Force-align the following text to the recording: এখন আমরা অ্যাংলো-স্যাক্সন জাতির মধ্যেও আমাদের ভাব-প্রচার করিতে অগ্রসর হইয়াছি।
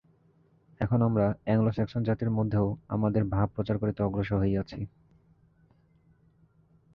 এখন 0.79 0.99
আমরা 1.01 1.25
অ্যাংলো-স্যাক্সন 1.45 2.01
জাতির 2.03 2.29
মধ্যেও 2.29 2.77
আমাদের 2.87 3.23
ভাব-প্রচার 3.25 3.77
করিতে 3.77 4.03
অগ্রসর 4.03 4.39
হইয়াছি। 4.39 4.79